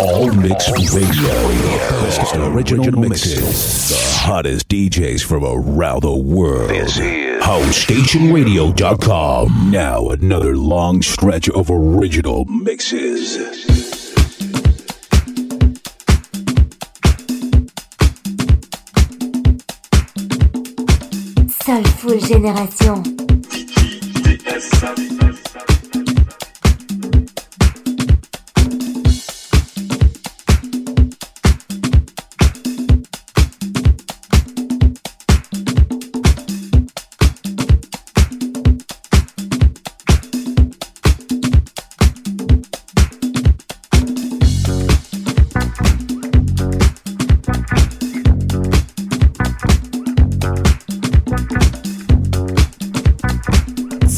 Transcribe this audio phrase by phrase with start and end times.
[0.00, 1.28] All Mix Radio.
[2.02, 3.88] Best original mixes.
[3.88, 6.70] The hottest DJs from around the world.
[6.70, 9.70] This is HouseStationRadio.com.
[9.72, 13.38] Now another long stretch of original mixes.
[21.64, 23.02] Soulful Génération.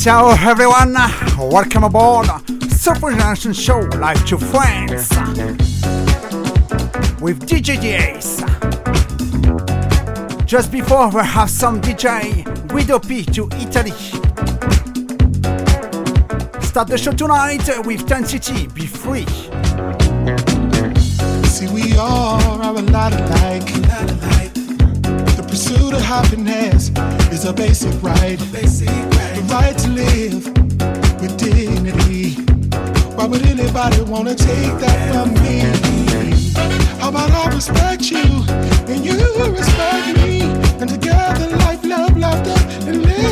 [0.00, 0.95] Ciao everyone,
[1.36, 2.27] welcome aboard
[2.70, 5.10] Soulful Generation Show Live to Friends
[7.20, 8.38] with DJ DAs.
[10.46, 13.90] Just before we have some DJ Guido P to Italy.
[16.62, 19.26] Start the show tonight with Ten City, be free.
[21.45, 23.66] See, we all are a lot alike.
[25.37, 26.88] The pursuit of happiness
[27.30, 28.38] is a basic right.
[28.38, 29.20] The right
[29.51, 30.46] to live
[31.20, 32.34] with dignity.
[33.16, 35.59] Why would anybody wanna take that from me?
[37.01, 38.23] How about I respect you
[38.87, 39.18] and you
[39.52, 40.43] respect me?
[40.80, 42.54] And together, life, love, laughter,
[42.88, 43.29] and liberty.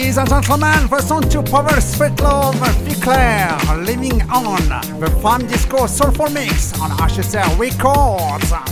[0.00, 2.58] Ladies and gentlemen, listen to Power Sweet Love
[3.02, 3.54] Claire,
[3.84, 4.56] Living On,
[4.98, 8.69] the fun disco soulful mix on HSR Records.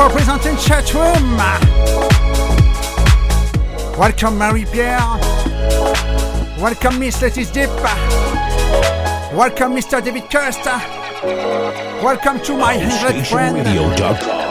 [0.00, 1.36] To all people present in chat room.
[3.98, 5.18] Welcome Marie Pierre.
[6.58, 7.68] Welcome Miss Letty's Deep.
[9.34, 10.02] Welcome Mr.
[10.02, 10.80] David Costa.
[12.02, 13.56] Welcome to my English friend.
[13.56, 14.50] StationRadio.com.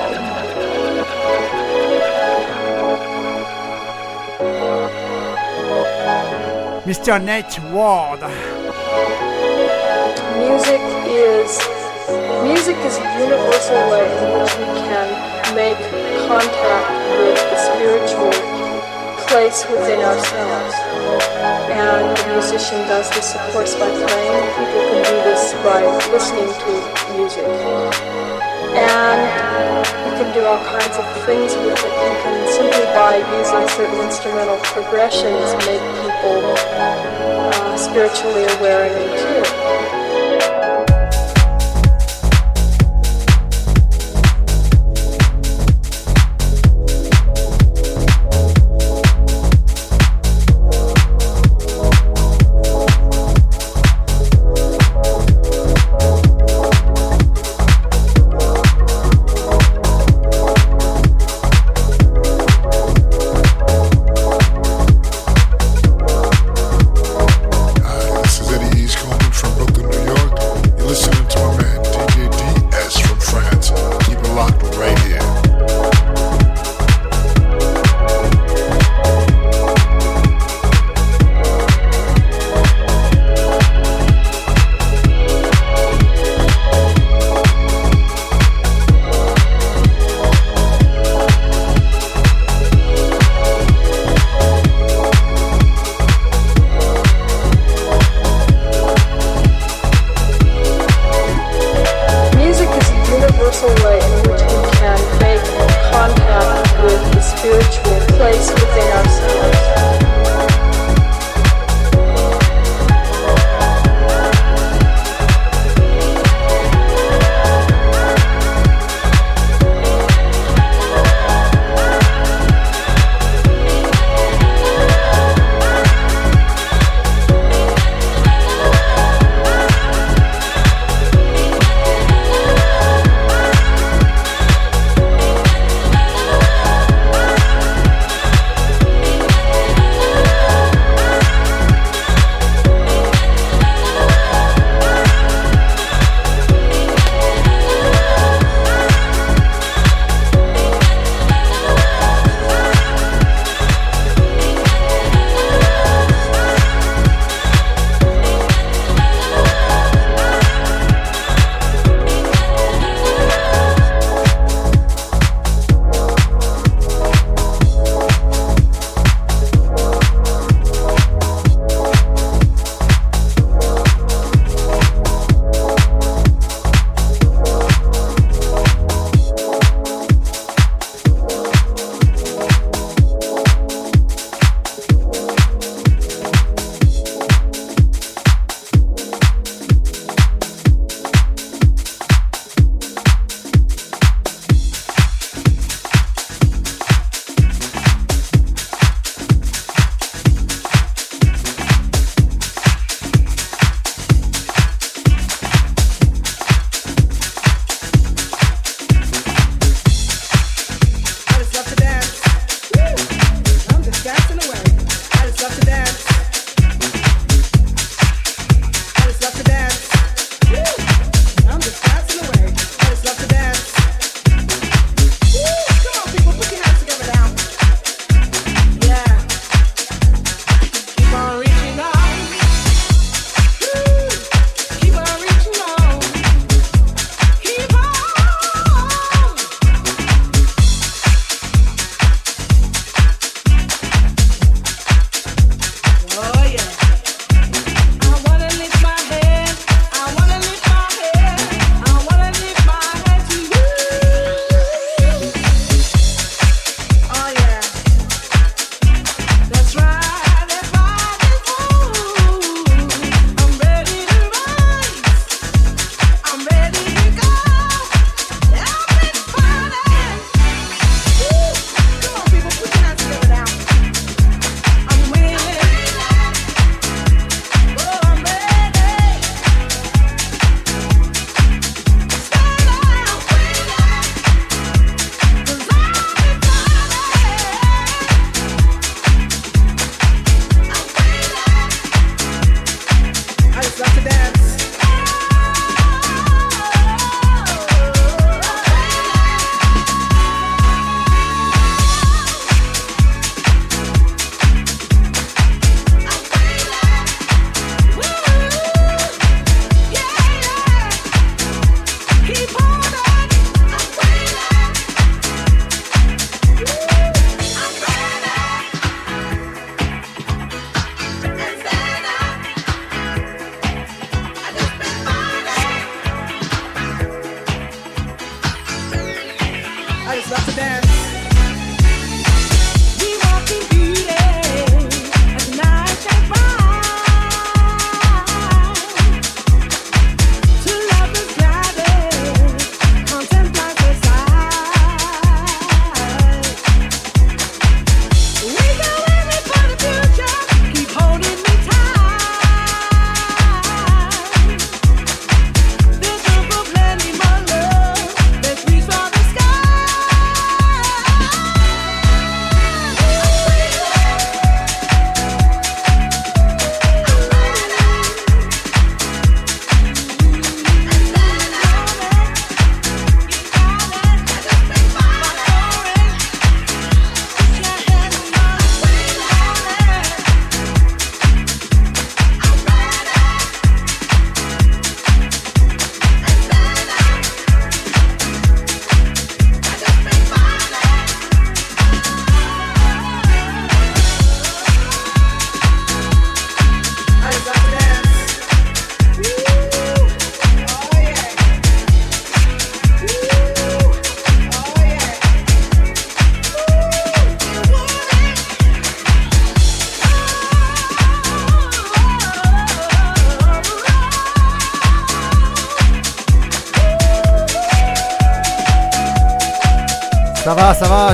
[6.85, 7.23] Mr.
[7.23, 8.21] Nate Ward.
[10.37, 11.59] Music is
[12.43, 15.83] music is a universal way in which we can make
[16.23, 16.87] contact
[17.19, 18.31] with the spiritual
[19.27, 20.75] place within ourselves.
[21.67, 24.39] And the musician does this, of course, by playing.
[24.55, 25.83] People can do this by
[26.15, 26.71] listening to
[27.11, 27.43] music.
[28.71, 29.19] And
[30.07, 31.93] you can do all kinds of things with it.
[32.07, 36.39] You can simply by using certain instrumental progressions make people
[36.79, 39.98] uh, spiritually aware and in tune.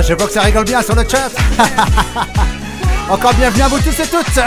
[0.08, 1.30] Je vois que ça rigole bien sur le chat.
[3.10, 4.40] Encore bienvenue à vous tous et toutes.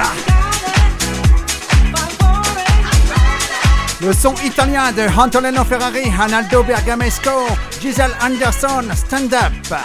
[4.02, 7.48] Le son italien de Antonino Ferrari, Analdo Bergamesco,
[7.82, 9.78] Giselle Anderson, Stand Up.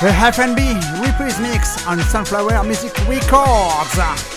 [0.00, 0.60] The FNB
[1.00, 4.35] reprise mix on Sunflower Music Records.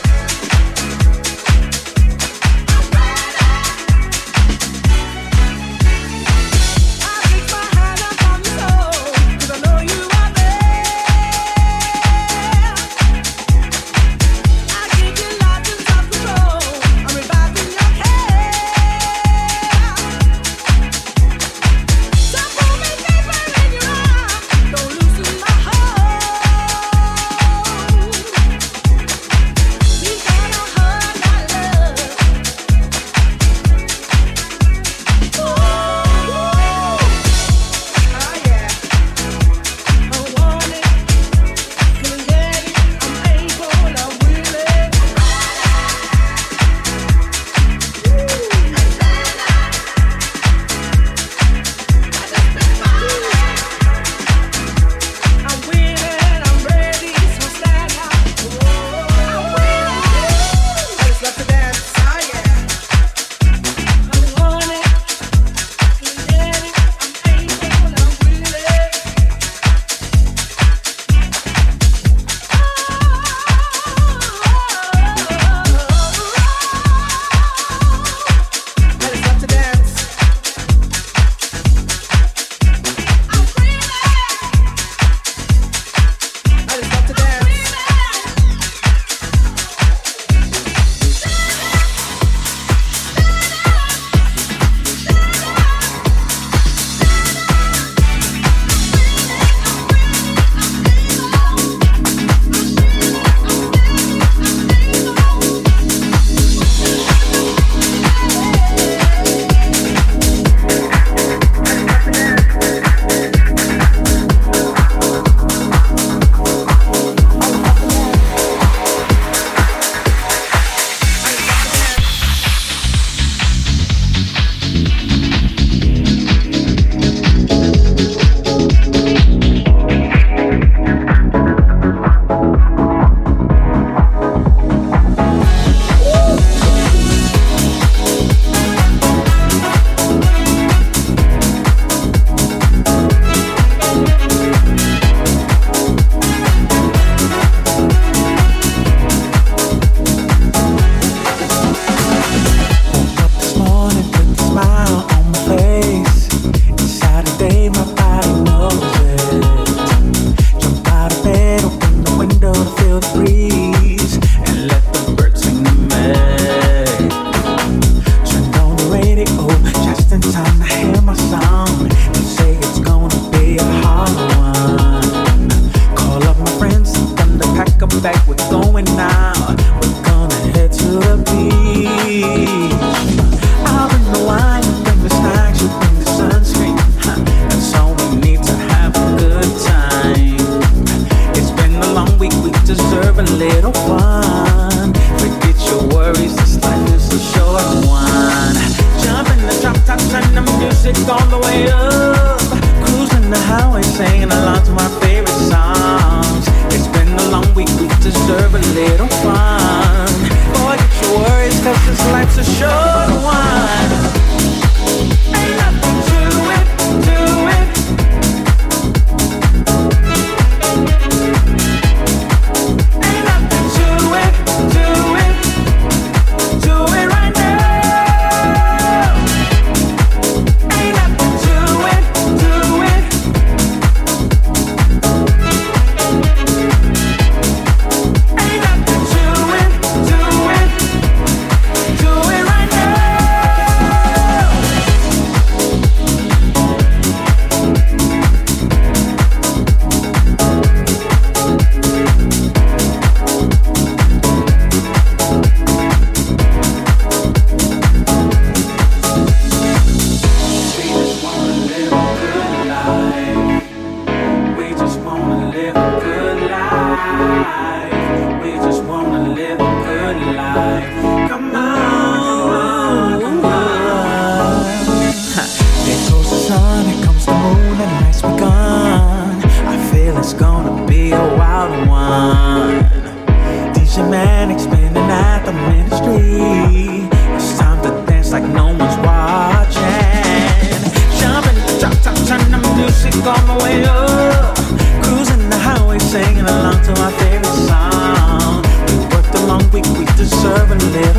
[296.84, 298.65] to our favorite sound.
[298.89, 301.18] We worked a long week, we deserve a little.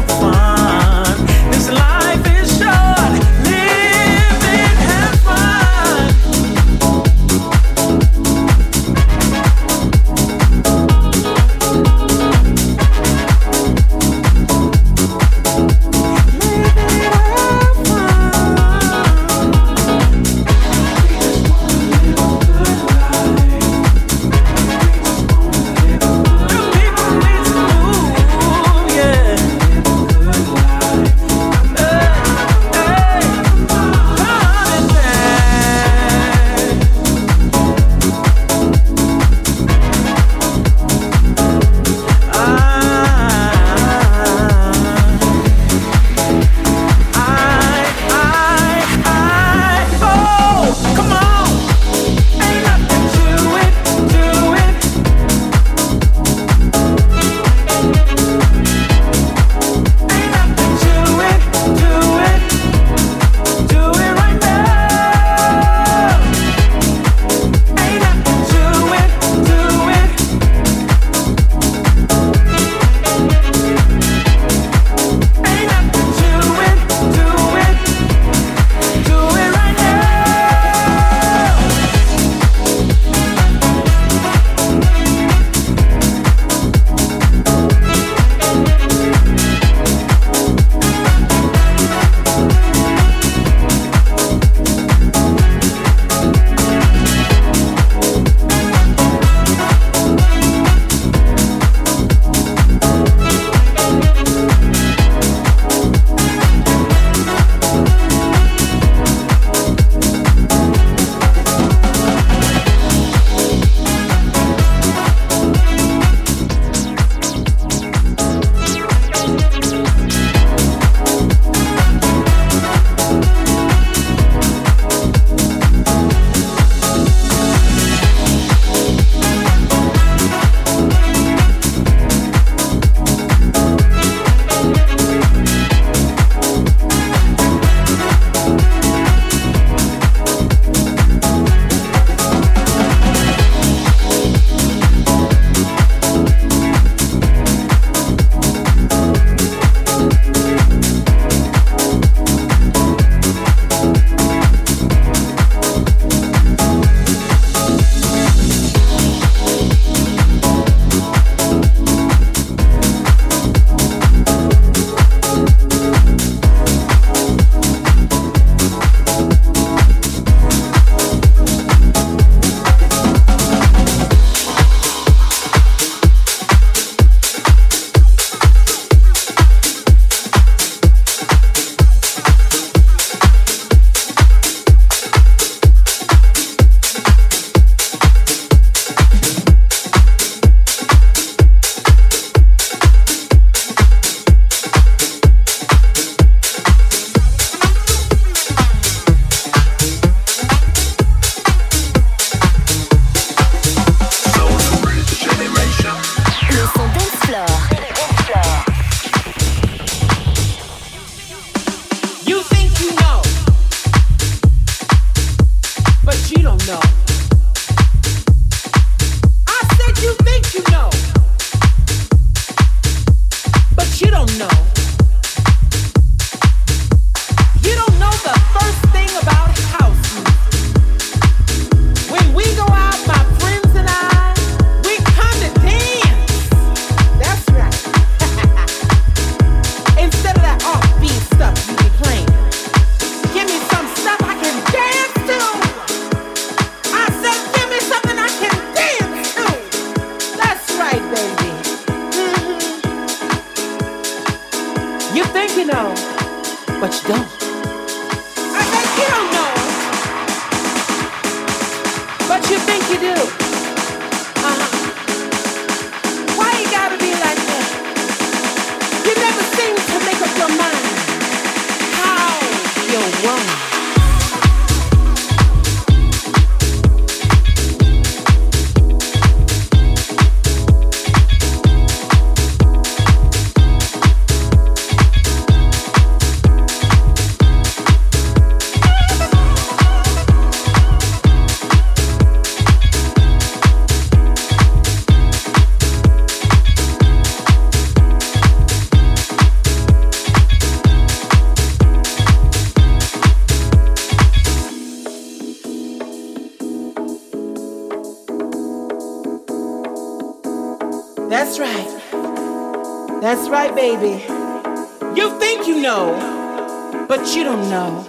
[315.71, 318.05] You know, but you don't know.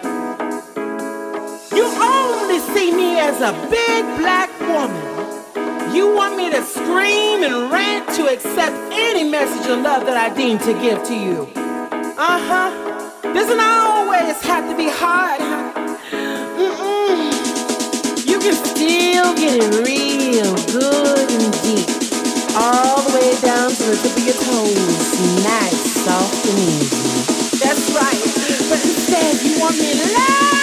[1.71, 5.95] You only see me as a big black woman.
[5.95, 10.35] You want me to scream and rant to accept any message of love that I
[10.35, 11.47] deem to give to you.
[12.17, 13.31] Uh huh.
[13.31, 15.39] Doesn't always have to be hard?
[16.57, 17.29] Mm-mm.
[18.25, 21.87] You can still get it real good and deep
[22.57, 25.43] all the way down to the tip of your toes.
[25.43, 27.10] Nice, soft, and easy.
[27.61, 28.23] That's right.
[28.69, 30.07] But instead, you want me loud.
[30.13, 30.60] Uh-huh.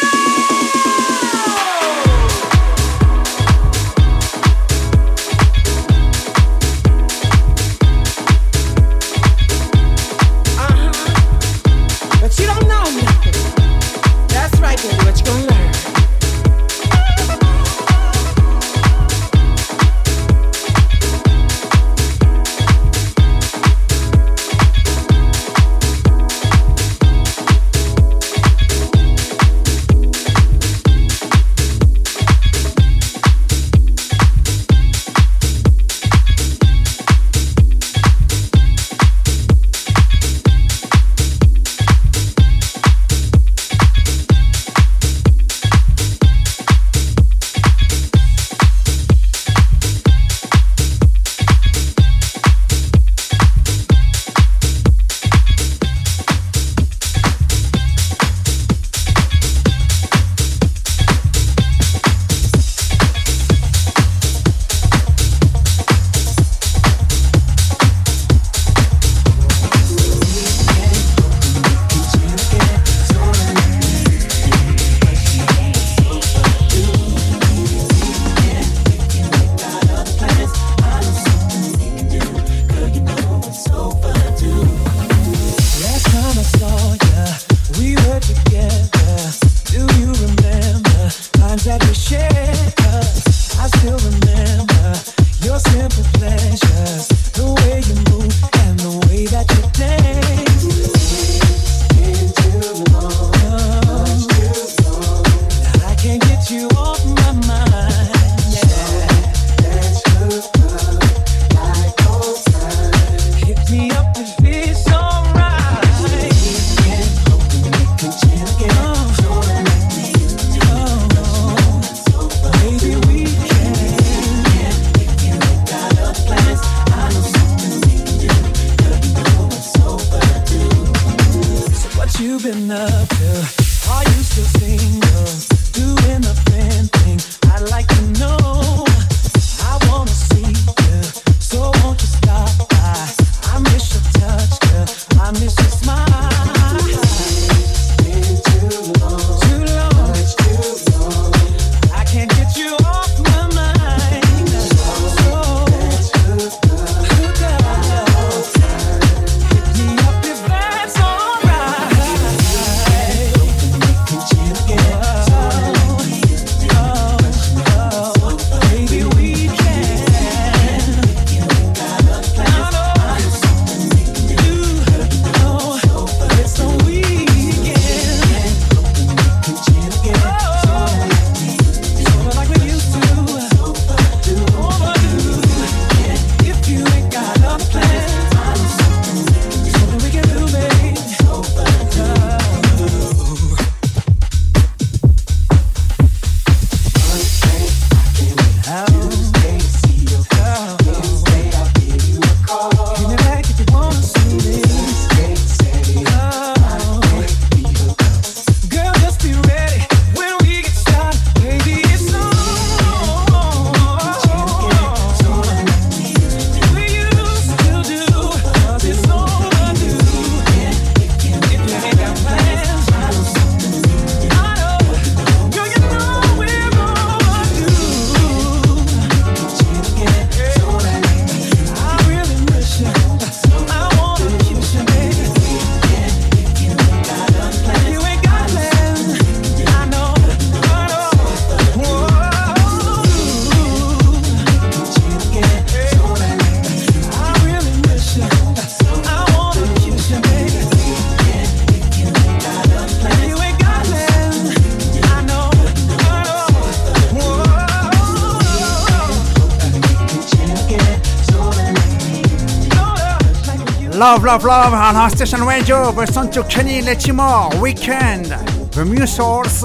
[264.38, 265.90] Love, love, on our station radio.
[265.90, 269.64] Listen to Kenny Lattimore, Weekend, The Source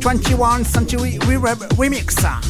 [0.00, 2.43] 21 Century Remix.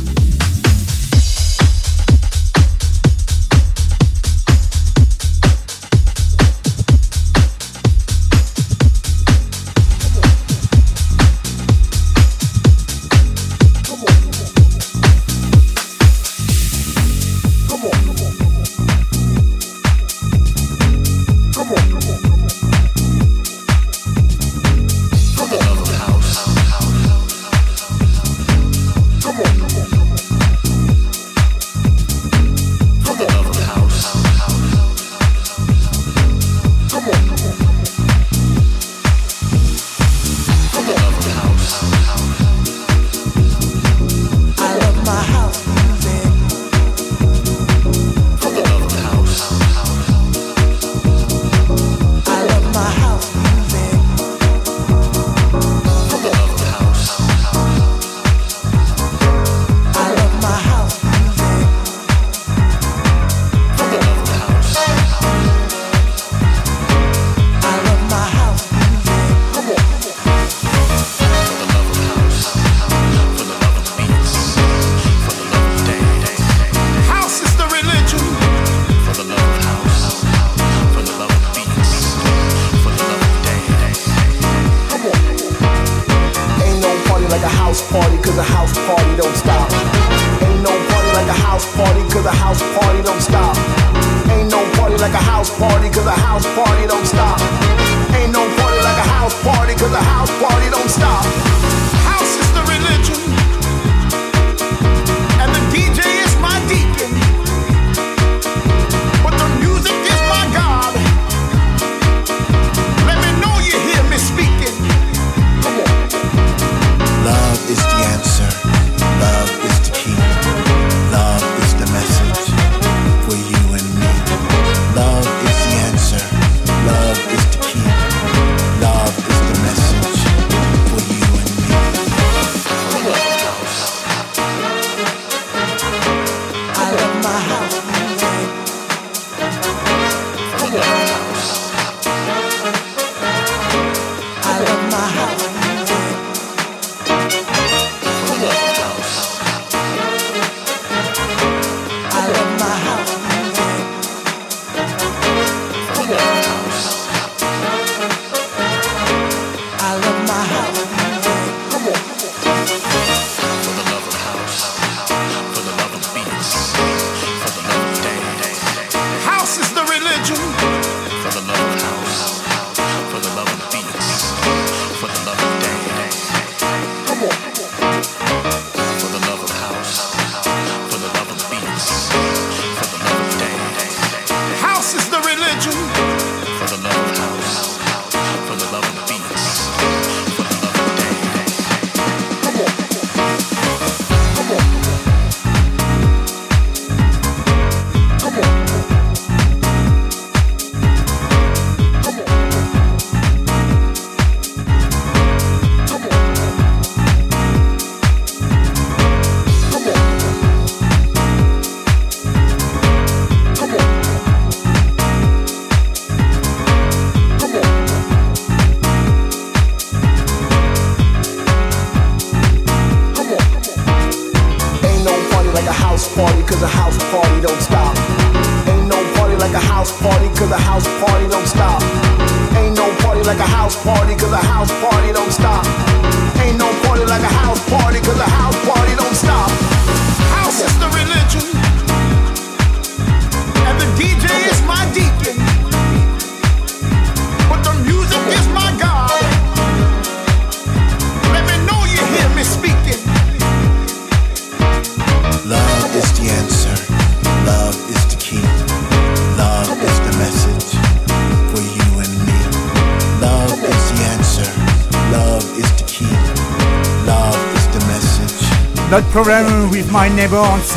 [269.14, 270.72] Problem with my neighbors.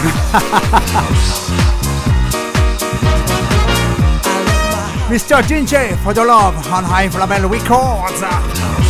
[5.10, 5.42] Mr.
[5.42, 8.87] DJ for the love on High Label Records.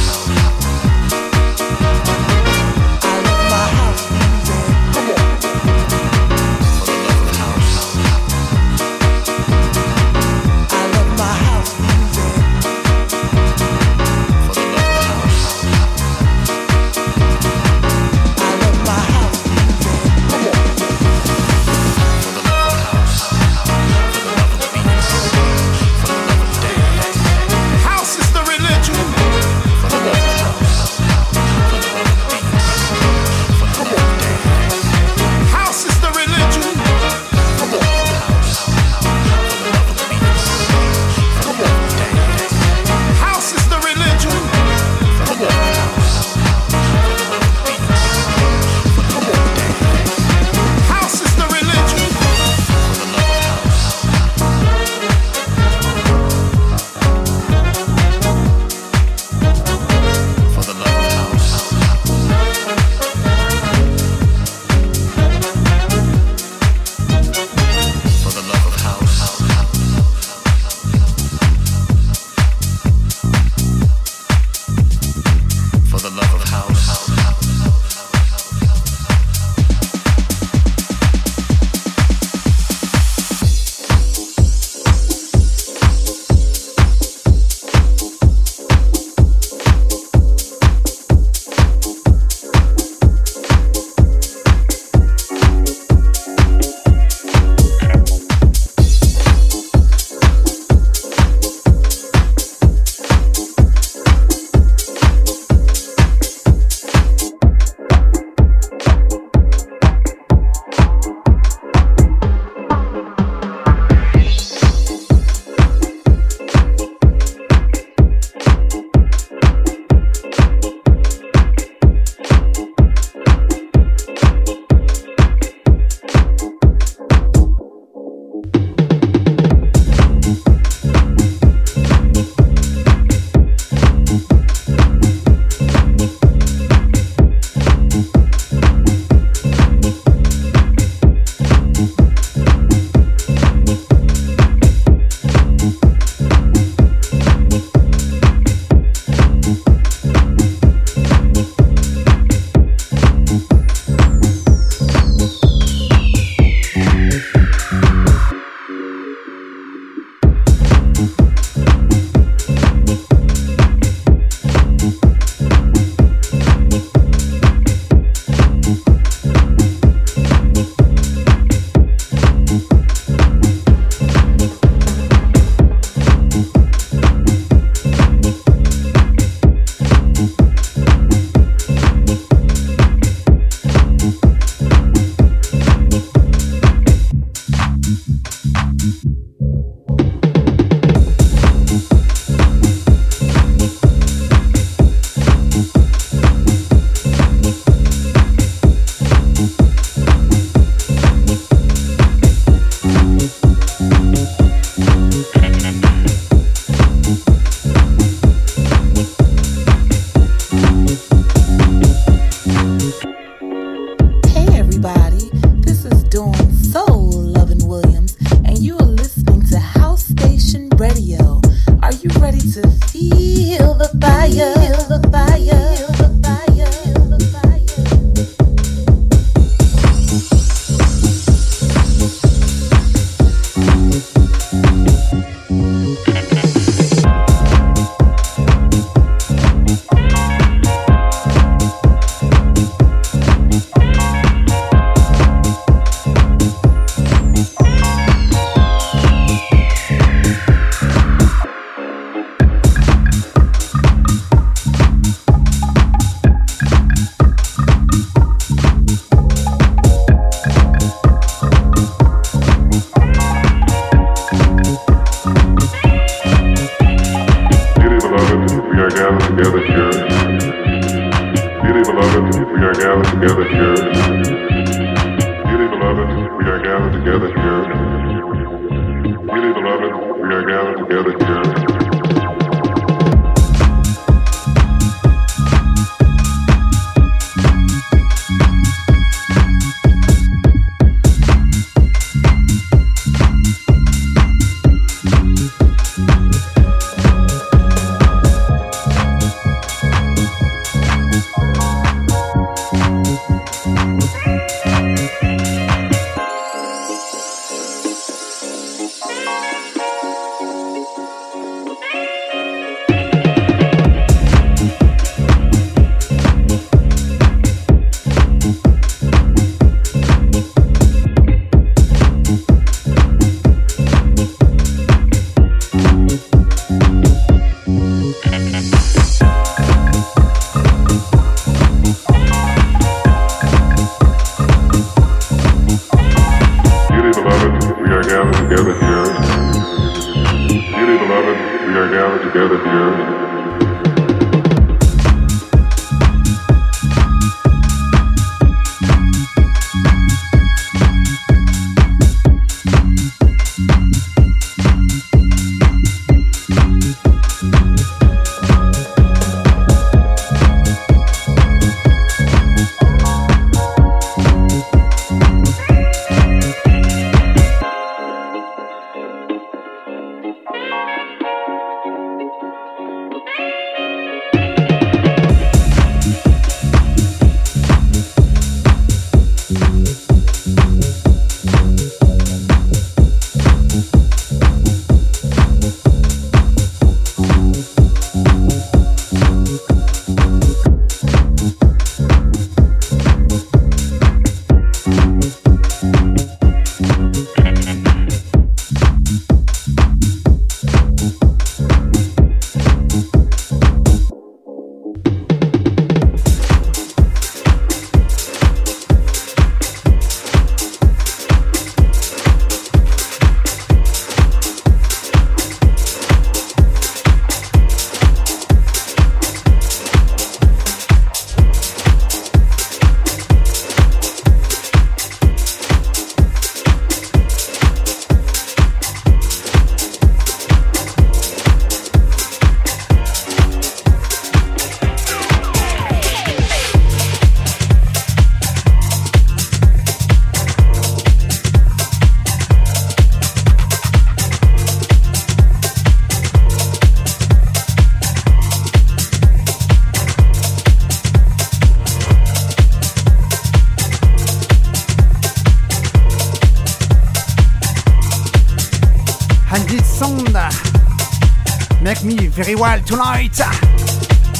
[462.88, 463.38] Tonight.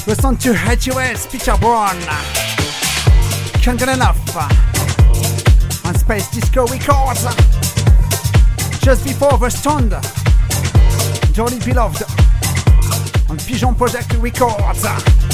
[0.08, 2.00] Listen to HUS Peter Brown.
[3.62, 4.18] Can't get enough.
[5.86, 7.24] On Space Disco Records.
[8.80, 9.92] Just before the stand.
[11.34, 12.04] Jolly Beloved.
[13.30, 15.27] On Pigeon Project Records.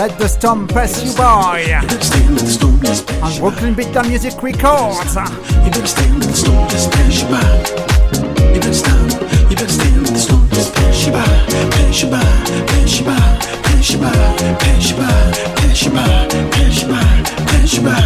[0.00, 1.60] Let the storm pass you by.
[3.20, 5.14] On Brooklyn Beatdown Music Records.
[5.14, 7.44] You better stand the storm just pass you by.
[8.54, 9.12] You better stand,
[9.50, 11.22] you better stand the storm just pass you by.
[11.76, 12.18] Pass you by,
[12.64, 13.12] pass you by,
[13.60, 14.08] pass you by,
[14.56, 17.04] pass you by, pass you by, pass you by,
[17.44, 18.00] pass you by.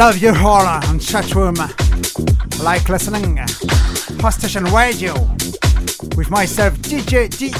[0.00, 1.56] Love you all on chat room.
[2.62, 3.36] Like listening.
[4.24, 5.12] Outstation radio.
[6.16, 7.52] With myself, DJ D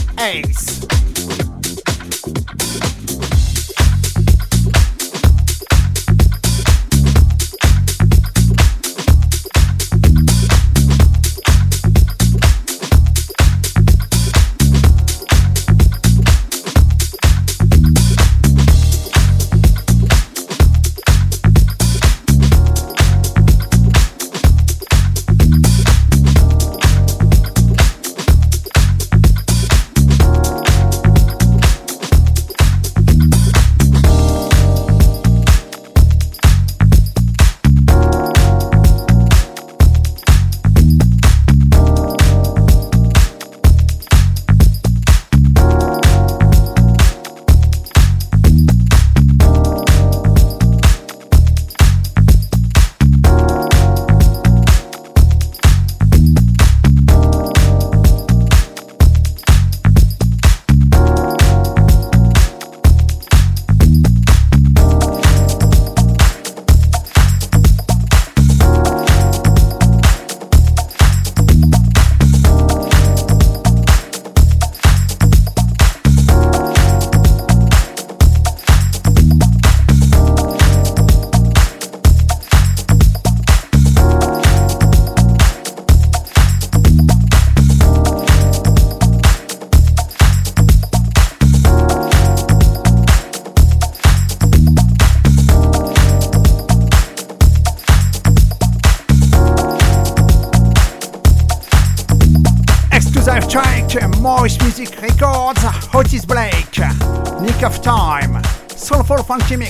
[109.30, 109.69] funky mix.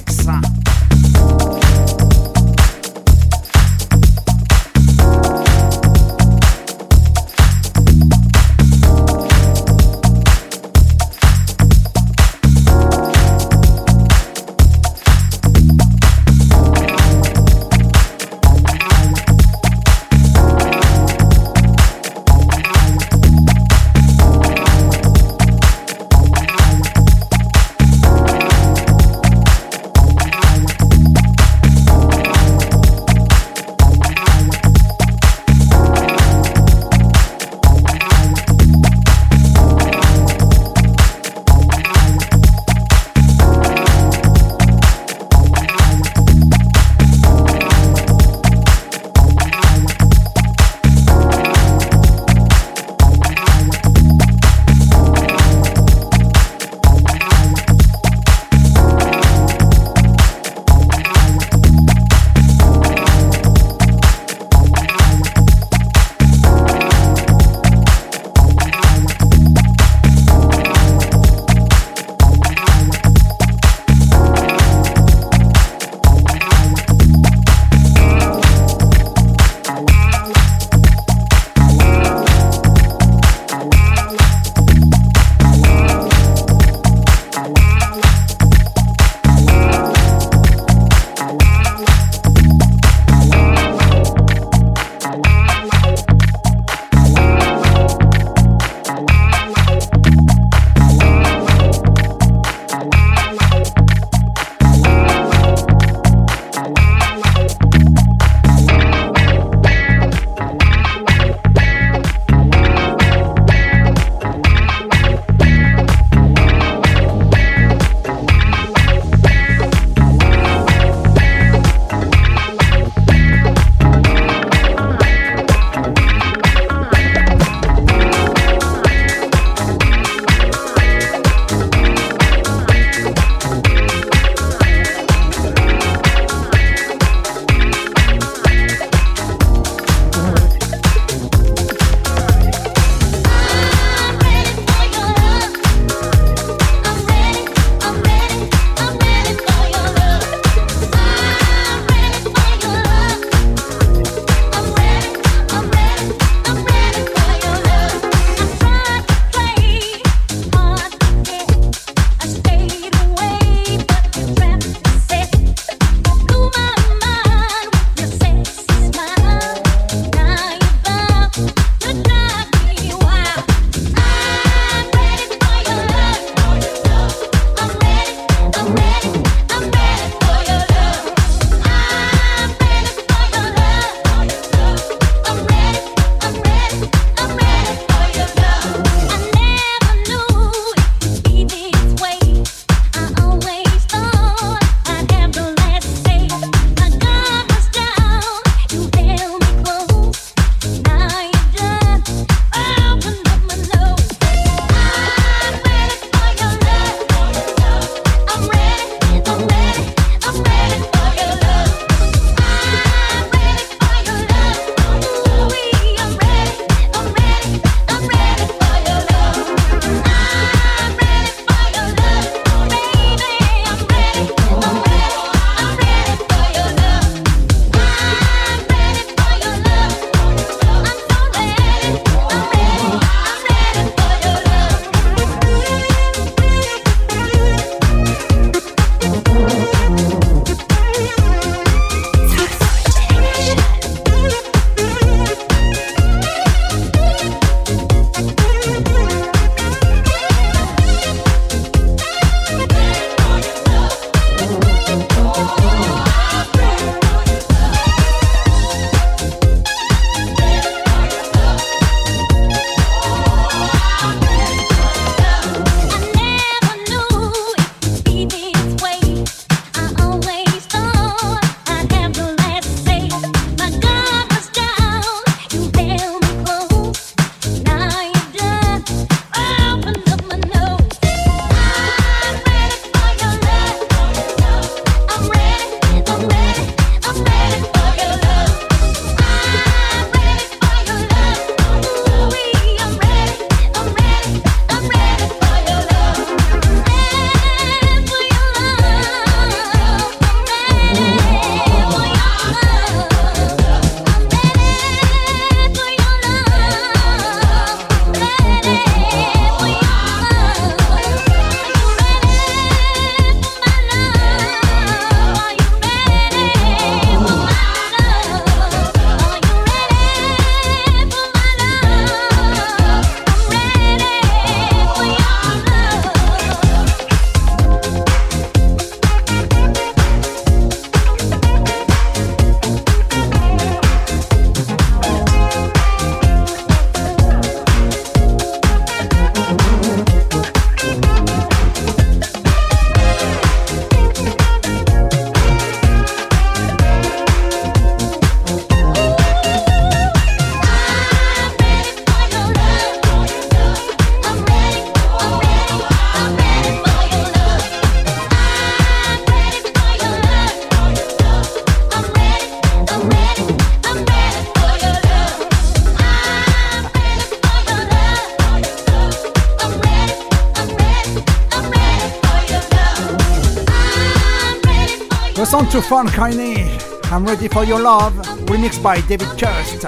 [375.70, 376.68] To Fun Kine.
[377.12, 378.12] I'm ready for your love,
[378.46, 379.86] remixed by David Kirst.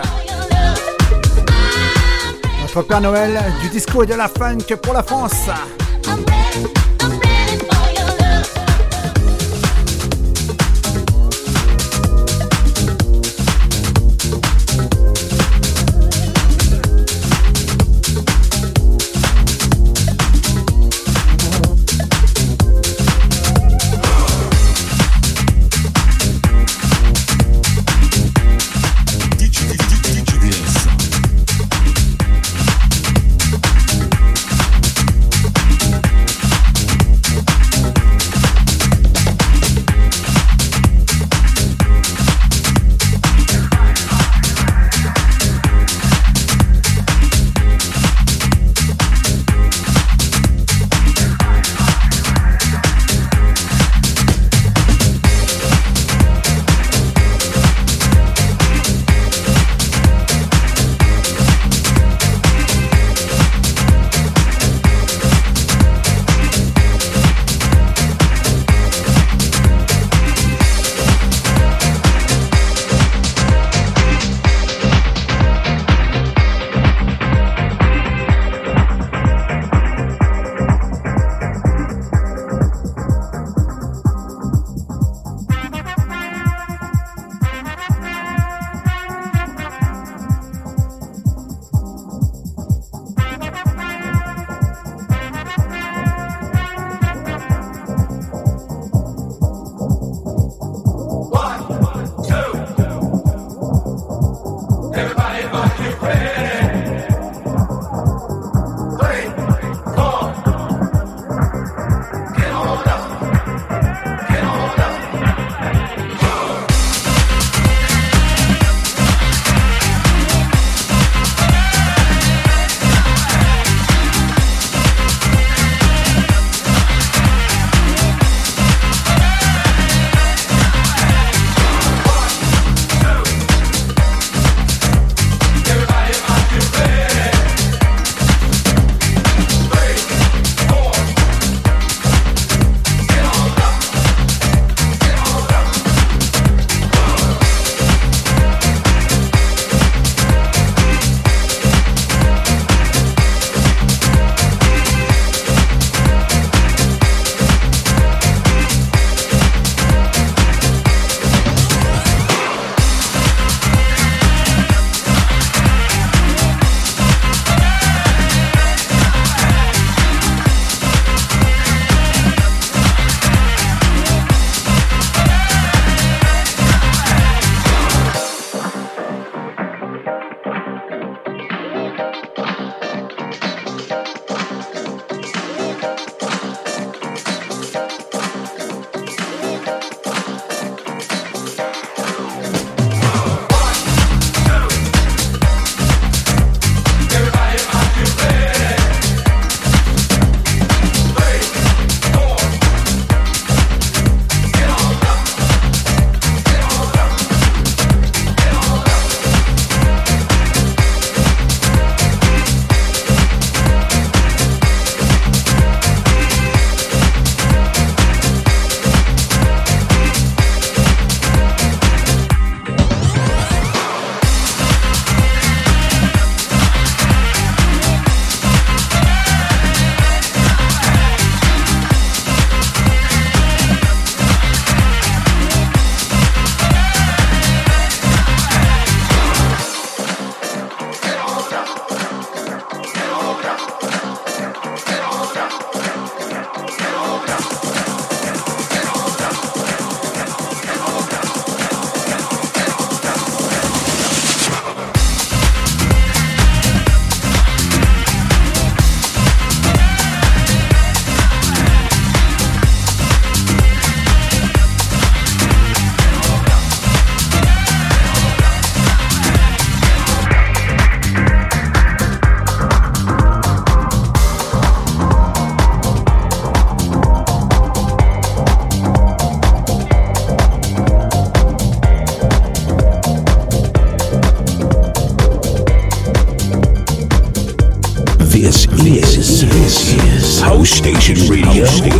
[2.61, 5.49] Notre Père Noël du disco et de la funk pour la France.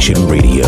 [0.03, 0.67] Station Radio.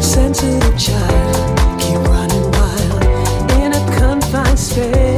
[0.00, 5.11] Sensitive child, keep running wild in a confined space.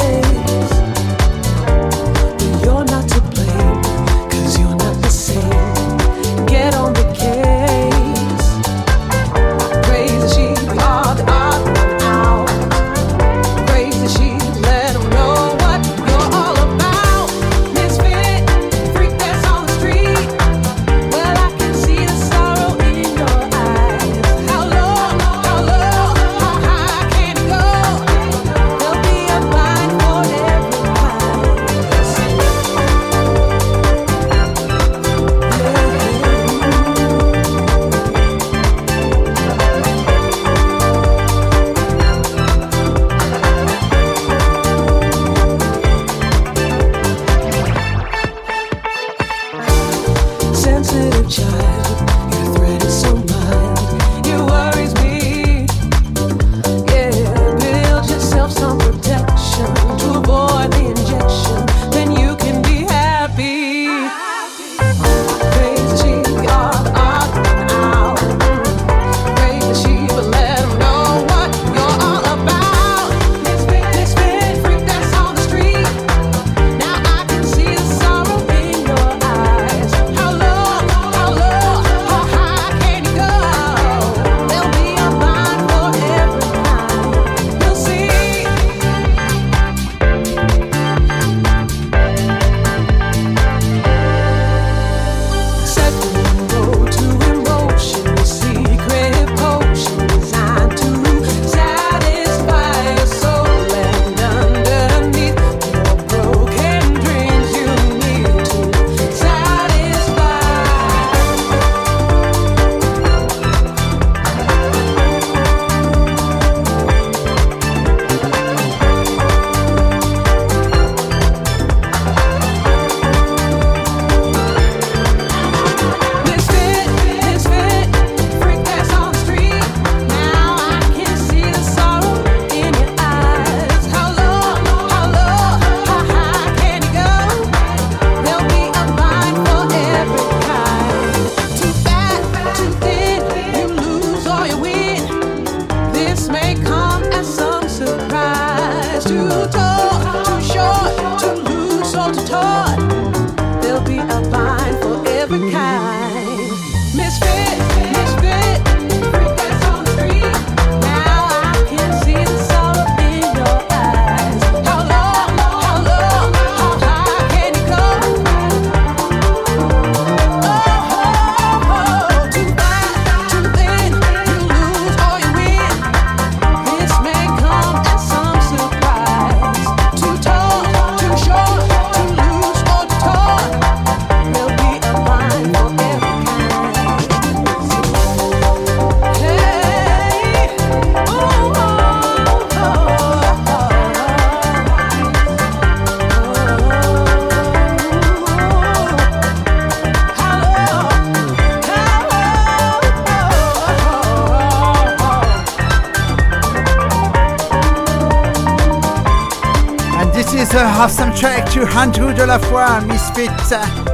[211.65, 213.31] du Andrew de la Foi, Misfit,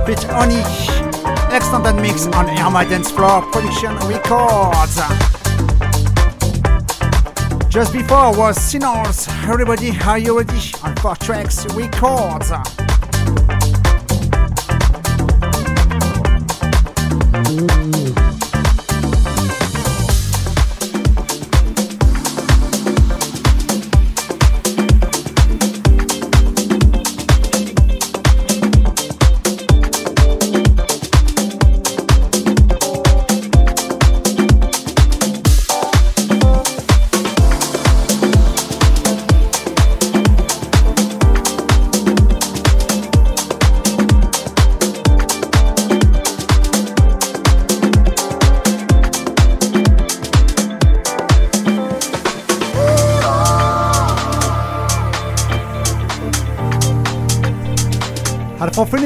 [0.06, 0.62] Fit Oni,
[1.52, 5.00] extended mix on Irma Dance Floor Production Records.
[7.68, 12.50] Just before was Sinners, Everybody Are You Ready on 4 Tracks Records.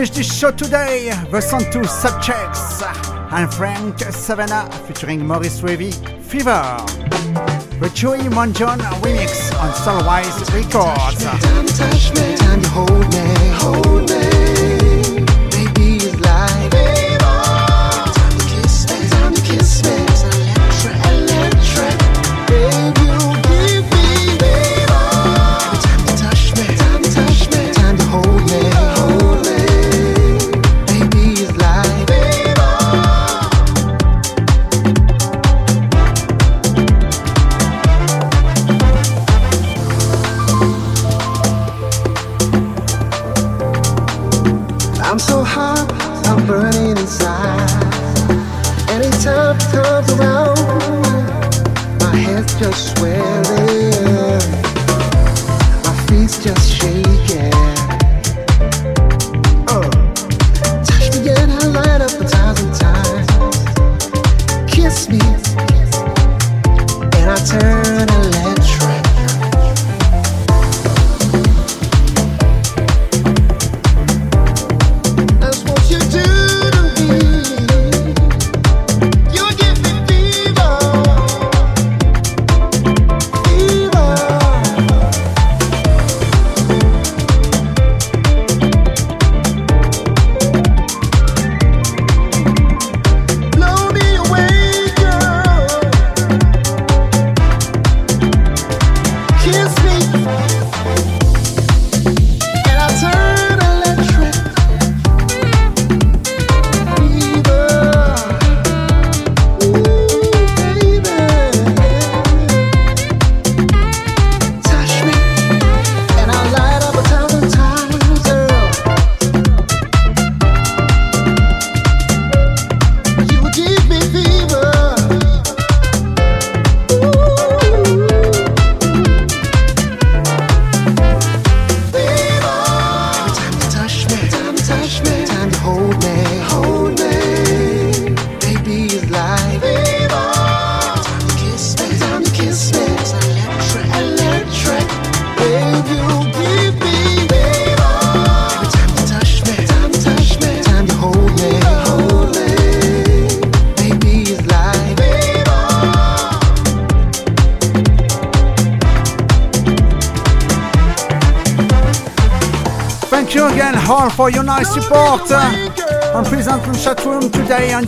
[0.06, 1.10] finish this show today.
[1.30, 2.82] The song to Subchecks
[3.32, 6.76] and Frank Savannah featuring Maurice Levy, Fever.
[7.80, 11.24] The Chewy Monjon remix on Starwise Records.
[11.78, 13.33] Touch me, time to hold me.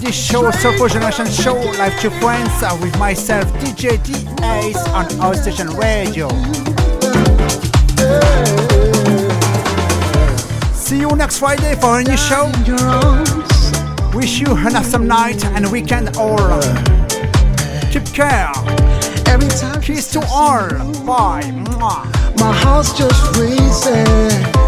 [0.06, 5.76] this show, Soulful Generation Show, live to friends uh, with myself, DJ D-Ace on Outstation
[5.76, 6.28] Radio.
[10.72, 12.46] See you next Friday for a new show.
[14.16, 16.60] Wish you an awesome night and weekend all.
[17.90, 18.52] Keep care.
[19.26, 20.68] Every time Kiss to all.
[21.04, 21.50] Bye.
[22.38, 24.65] My heart's just racing.